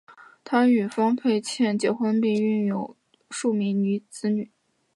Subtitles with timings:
[0.43, 2.97] 他与方佩倩结婚并育有
[3.29, 4.49] 数名子女。